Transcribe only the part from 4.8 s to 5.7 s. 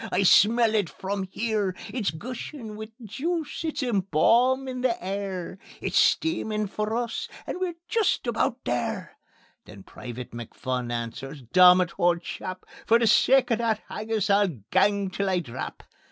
the air;